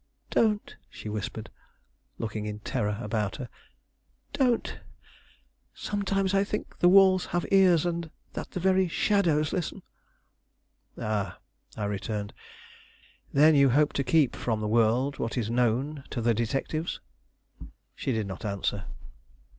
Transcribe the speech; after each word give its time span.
"Don't," 0.31 0.77
she 0.89 1.09
whispered, 1.09 1.51
looking 2.17 2.47
in 2.47 2.57
terror 2.61 2.97
about 3.03 3.35
her. 3.35 3.49
"Don't! 4.33 4.79
Sometimes 5.75 6.33
I 6.33 6.43
think 6.43 6.79
the 6.79 6.89
walls 6.89 7.27
have 7.27 7.45
ears, 7.51 7.85
and 7.85 8.09
that 8.33 8.49
the 8.49 8.59
very 8.59 8.87
shadows 8.87 9.53
listen." 9.53 9.83
"Ah," 10.97 11.37
I 11.77 11.85
returned; 11.85 12.33
"then 13.31 13.53
you 13.53 13.69
hope 13.69 13.93
to 13.93 14.03
keep 14.03 14.35
from 14.35 14.59
the 14.59 14.67
world 14.67 15.19
what 15.19 15.37
is 15.37 15.51
known 15.51 16.03
to 16.09 16.19
the 16.19 16.33
detectives?" 16.33 16.99
She 17.93 18.11
did 18.11 18.25
not 18.25 18.43
answer. 18.43 18.85